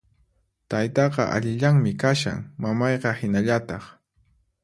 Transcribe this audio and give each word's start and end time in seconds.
Taytaqa 0.73 1.25
allillanmi 1.35 1.93
kashan, 2.05 2.41
mamayqa 2.67 3.13
hinallataq 3.21 3.83